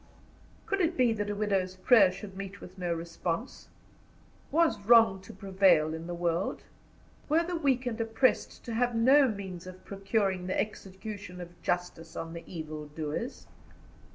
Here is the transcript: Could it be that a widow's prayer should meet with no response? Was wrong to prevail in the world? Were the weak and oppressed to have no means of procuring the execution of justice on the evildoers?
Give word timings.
Could 0.65 0.81
it 0.81 0.97
be 0.97 1.13
that 1.13 1.29
a 1.29 1.35
widow's 1.35 1.75
prayer 1.75 2.11
should 2.11 2.35
meet 2.35 2.59
with 2.59 2.75
no 2.75 2.91
response? 2.91 3.67
Was 4.49 4.81
wrong 4.83 5.21
to 5.21 5.31
prevail 5.31 5.93
in 5.93 6.07
the 6.07 6.15
world? 6.15 6.63
Were 7.29 7.43
the 7.43 7.55
weak 7.55 7.85
and 7.85 8.01
oppressed 8.01 8.65
to 8.65 8.73
have 8.73 8.95
no 8.95 9.27
means 9.27 9.67
of 9.67 9.85
procuring 9.85 10.47
the 10.47 10.59
execution 10.59 11.39
of 11.39 11.61
justice 11.61 12.15
on 12.15 12.33
the 12.33 12.43
evildoers? 12.51 13.45